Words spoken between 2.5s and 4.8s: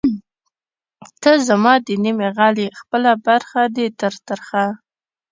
ئې خپله برخه دی تر ترخه